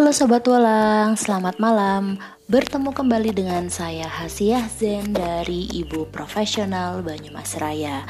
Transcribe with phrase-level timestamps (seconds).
[0.00, 2.16] Halo Sobat Walang, selamat malam.
[2.48, 8.08] Bertemu kembali dengan saya Hasiah Zen dari Ibu Profesional Banyumas Raya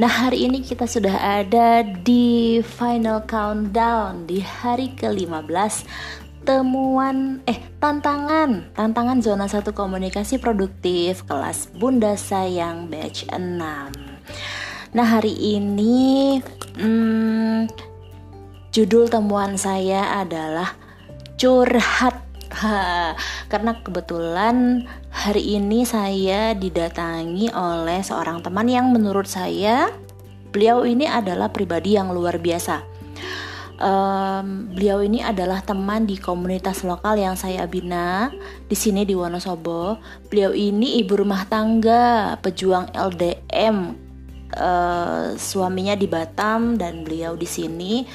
[0.00, 5.84] Nah hari ini kita sudah ada di final countdown di hari ke-15
[6.48, 8.72] Temuan, eh tantangan.
[8.72, 13.60] Tantangan zona 1 komunikasi produktif kelas Bunda Sayang batch 6
[14.96, 16.40] Nah hari ini
[16.80, 17.68] hmm,
[18.72, 20.85] Judul temuan saya adalah
[21.36, 22.16] curhat
[22.52, 23.12] ha,
[23.52, 29.92] karena kebetulan hari ini saya didatangi oleh seorang teman yang menurut saya
[30.50, 32.96] beliau ini adalah pribadi yang luar biasa.
[33.76, 38.32] Um, beliau ini adalah teman di komunitas lokal yang saya bina
[38.64, 40.00] di sini di Wonosobo.
[40.32, 44.08] Beliau ini ibu rumah tangga, pejuang LDM.
[44.56, 48.06] Uh, suaminya di Batam dan beliau di sini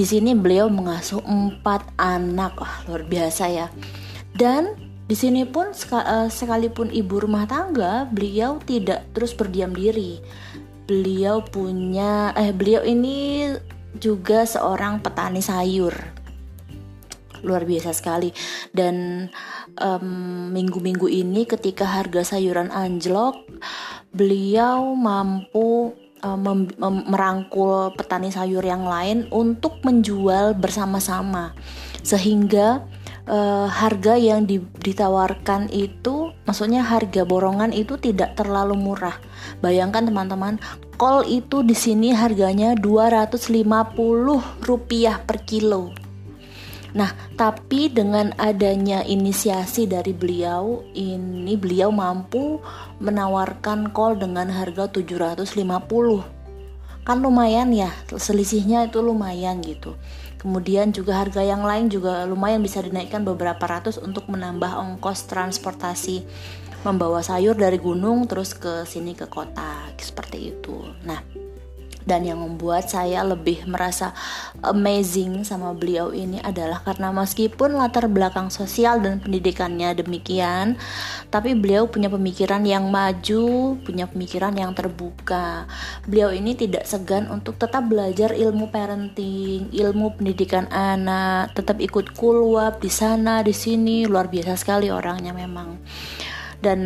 [0.00, 3.68] di sini beliau mengasuh empat anak, wah luar biasa ya.
[4.32, 4.72] Dan
[5.04, 10.16] di sini pun eh, sekalipun ibu rumah tangga, beliau tidak terus berdiam diri.
[10.88, 13.52] Beliau punya, eh beliau ini
[13.92, 15.92] juga seorang petani sayur
[17.40, 18.28] luar biasa sekali
[18.72, 19.28] dan
[20.52, 23.48] minggu-minggu um, ini ketika harga sayuran anjlok
[24.12, 25.69] beliau mampu
[26.22, 31.52] uh, mem merangkul petani sayur yang lain untuk menjual bersama-sama
[32.00, 32.84] sehingga
[33.28, 39.16] uh, harga yang di, ditawarkan itu maksudnya harga borongan itu tidak terlalu murah.
[39.60, 40.56] Bayangkan teman-teman,
[40.96, 43.46] kol itu di sini harganya 250
[44.64, 45.92] rupiah per kilo.
[46.90, 52.58] Nah, tapi dengan adanya inisiasi dari beliau, ini beliau mampu
[52.98, 55.46] menawarkan kol dengan harga 750.
[57.06, 59.94] Kan lumayan ya, selisihnya itu lumayan gitu.
[60.40, 66.24] Kemudian juga harga yang lain juga lumayan bisa dinaikkan beberapa ratus untuk menambah ongkos transportasi
[66.80, 70.80] membawa sayur dari gunung terus ke sini ke kota seperti itu.
[71.04, 71.20] Nah,
[72.10, 74.10] dan yang membuat saya lebih merasa
[74.66, 80.74] amazing sama beliau ini adalah karena meskipun latar belakang sosial dan pendidikannya demikian
[81.30, 85.70] tapi beliau punya pemikiran yang maju punya pemikiran yang terbuka.
[86.02, 92.82] Beliau ini tidak segan untuk tetap belajar ilmu parenting ilmu pendidikan anak tetap ikut kulwap
[92.82, 94.08] di sana di sini.
[94.10, 95.78] Luar biasa sekali orangnya memang
[96.60, 96.80] dan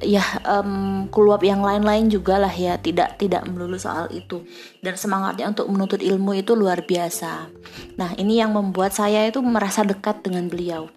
[0.00, 1.06] ya um,
[1.44, 4.44] yang lain-lain juga lah ya tidak tidak melulu soal itu.
[4.80, 7.52] Dan semangatnya untuk menuntut ilmu itu luar biasa.
[8.00, 10.88] Nah ini yang membuat saya itu merasa dekat dengan beliau.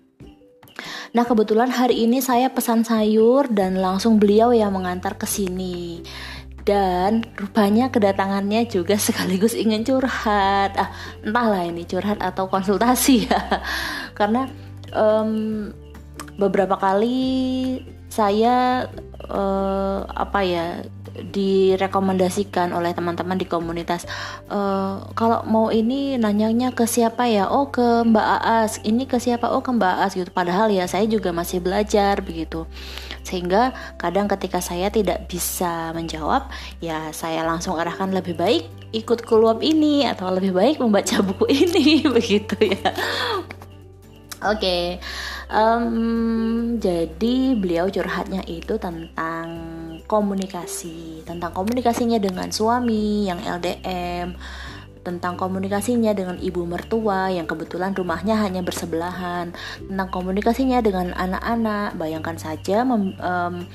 [1.14, 6.02] Nah kebetulan hari ini saya pesan sayur dan langsung beliau yang mengantar ke sini.
[6.64, 10.72] Dan rupanya kedatangannya juga sekaligus ingin curhat.
[10.80, 13.60] Ah entahlah ini curhat atau konsultasi ya.
[14.16, 14.48] Karena
[14.96, 15.70] um,
[16.38, 17.20] beberapa kali
[18.14, 18.86] saya
[19.26, 24.10] uh, apa ya direkomendasikan oleh teman-teman di komunitas
[24.50, 27.50] uh, kalau mau ini nanyanya ke siapa ya?
[27.50, 28.74] Oh ke Mbak Aas.
[28.86, 29.50] Ini ke siapa?
[29.50, 30.30] Oh ke Mbak Aas gitu.
[30.30, 32.66] Padahal ya saya juga masih belajar begitu.
[33.26, 36.50] Sehingga kadang ketika saya tidak bisa menjawab
[36.82, 42.06] ya saya langsung arahkan lebih baik ikut keluar ini atau lebih baik membaca buku ini
[42.18, 42.90] begitu ya.
[44.44, 44.60] Oke.
[44.60, 44.82] okay
[45.52, 49.48] um, jadi beliau curhatnya itu tentang
[50.06, 54.36] komunikasi tentang komunikasinya dengan suami yang LDM
[55.04, 59.52] tentang komunikasinya dengan ibu mertua yang kebetulan rumahnya hanya bersebelahan
[59.84, 62.00] tentang komunikasinya dengan anak-anak.
[62.00, 63.68] Bayangkan saja mem, um,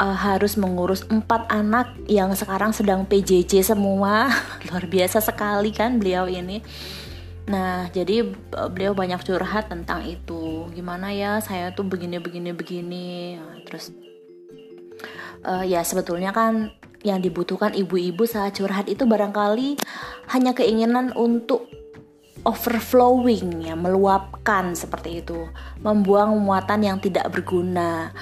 [0.00, 4.32] uh, harus mengurus empat anak yang sekarang sedang PJJ semua.
[4.72, 6.64] Luar biasa sekali kan beliau ini
[7.48, 8.26] Nah, jadi
[8.74, 10.68] beliau banyak curhat tentang itu.
[10.76, 13.08] Gimana ya, saya tuh begini begini begini.
[13.40, 13.94] Nah, terus
[15.46, 19.80] uh, ya sebetulnya kan yang dibutuhkan ibu-ibu saat curhat itu barangkali
[20.36, 21.64] hanya keinginan untuk
[22.44, 25.48] overflowing ya, meluapkan seperti itu,
[25.80, 28.12] membuang muatan yang tidak berguna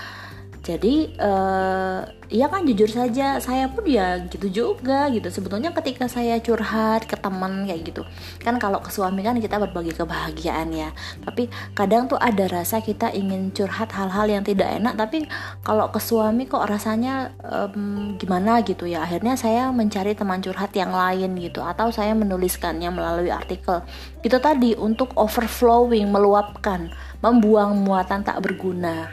[0.68, 5.32] jadi uh, ya kan jujur saja saya pun ya gitu juga gitu.
[5.32, 8.04] Sebetulnya ketika saya curhat ke teman kayak gitu
[8.44, 10.92] kan kalau ke suami kan kita berbagi kebahagiaan ya.
[11.24, 15.24] Tapi kadang tuh ada rasa kita ingin curhat hal-hal yang tidak enak tapi
[15.64, 19.08] kalau ke suami kok rasanya um, gimana gitu ya?
[19.08, 23.80] Akhirnya saya mencari teman curhat yang lain gitu atau saya menuliskannya melalui artikel.
[24.20, 26.92] Itu tadi untuk overflowing meluapkan
[27.24, 29.08] membuang muatan tak berguna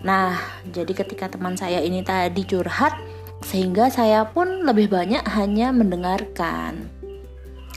[0.00, 2.96] Nah, jadi ketika teman saya ini tadi curhat,
[3.44, 6.88] sehingga saya pun lebih banyak hanya mendengarkan.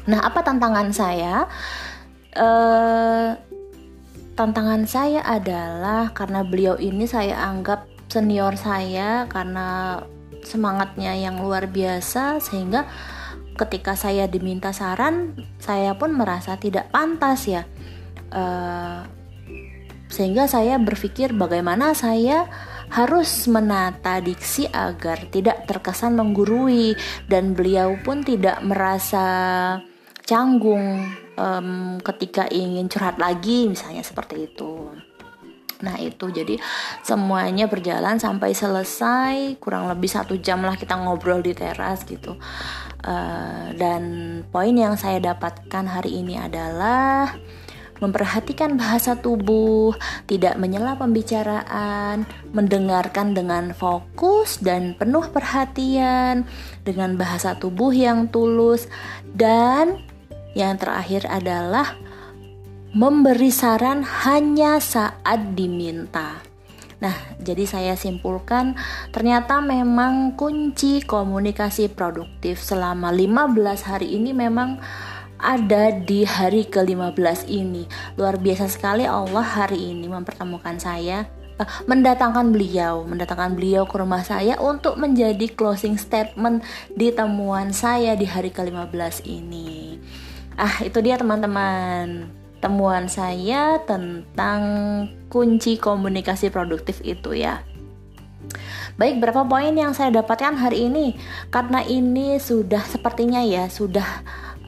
[0.07, 1.47] Nah, apa tantangan saya?
[2.33, 3.37] Uh,
[4.33, 10.01] tantangan saya adalah karena beliau ini saya anggap senior saya karena
[10.43, 12.89] semangatnya yang luar biasa sehingga
[13.53, 17.63] ketika saya diminta saran saya pun merasa tidak pantas ya
[18.33, 19.05] uh,
[20.13, 22.45] sehingga saya berpikir bagaimana saya
[22.93, 26.93] harus menata diksi agar tidak terkesan menggurui
[27.25, 29.25] dan beliau pun tidak merasa
[30.21, 31.01] canggung
[31.33, 34.93] um, ketika ingin curhat lagi misalnya seperti itu.
[35.83, 36.55] Nah itu jadi
[37.03, 42.37] semuanya berjalan sampai selesai kurang lebih satu jam lah kita ngobrol di teras gitu.
[43.03, 44.03] Uh, dan
[44.47, 47.35] poin yang saya dapatkan hari ini adalah
[47.99, 49.93] memperhatikan bahasa tubuh,
[50.25, 52.25] tidak menyela pembicaraan,
[52.55, 56.47] mendengarkan dengan fokus dan penuh perhatian,
[56.81, 58.89] dengan bahasa tubuh yang tulus,
[59.33, 60.01] dan
[60.53, 61.97] yang terakhir adalah
[62.93, 66.53] memberi saran hanya saat diminta.
[67.03, 68.79] Nah, jadi saya simpulkan
[69.11, 74.79] ternyata memang kunci komunikasi produktif selama 15 hari ini memang
[75.43, 77.83] ada di hari ke-15 ini.
[78.15, 81.27] Luar biasa sekali Allah hari ini mempertemukan saya
[81.59, 86.63] eh, mendatangkan beliau, mendatangkan beliau ke rumah saya untuk menjadi closing statement
[86.95, 89.99] di temuan saya di hari ke-15 ini.
[90.55, 92.31] Ah, itu dia teman-teman.
[92.63, 94.61] Temuan saya tentang
[95.27, 97.59] kunci komunikasi produktif itu ya.
[98.95, 101.17] Baik, berapa poin yang saya dapatkan hari ini?
[101.51, 104.05] Karena ini sudah sepertinya ya, sudah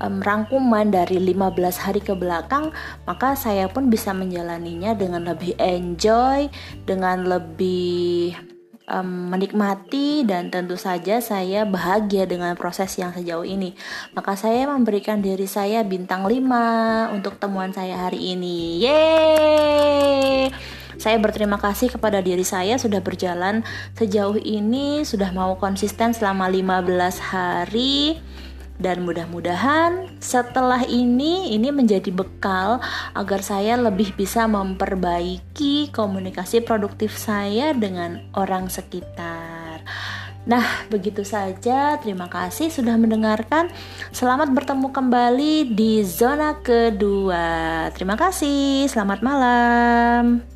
[0.01, 2.71] um, rangkuman dari 15 hari ke belakang,
[3.07, 6.47] maka saya pun bisa menjalaninya dengan lebih enjoy,
[6.83, 8.36] dengan lebih
[8.89, 13.74] um, menikmati dan tentu saja saya bahagia dengan proses yang sejauh ini.
[14.13, 18.81] Maka saya memberikan diri saya bintang 5 untuk temuan saya hari ini.
[18.83, 20.51] Yeay!
[20.95, 23.68] Saya berterima kasih kepada diri saya sudah berjalan
[24.00, 28.15] sejauh ini, sudah mau konsisten selama 15 hari
[28.75, 32.83] dan mudah-mudahan setelah ini ini menjadi bekal
[33.16, 39.83] agar saya lebih bisa memperbaiki komunikasi produktif saya dengan orang sekitar.
[40.45, 41.98] Nah, begitu saja.
[41.98, 43.74] Terima kasih sudah mendengarkan.
[44.13, 47.89] Selamat bertemu kembali di zona kedua.
[47.98, 48.86] Terima kasih.
[48.86, 50.55] Selamat malam.